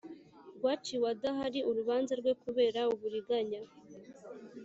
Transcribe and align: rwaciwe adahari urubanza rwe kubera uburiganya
rwaciwe 0.57 1.07
adahari 1.15 1.59
urubanza 1.69 2.13
rwe 2.19 2.33
kubera 2.41 2.81
uburiganya 2.93 3.61